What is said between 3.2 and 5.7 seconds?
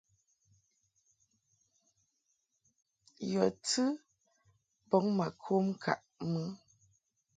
Yɔ̀ tɨ bɔŋ mà kom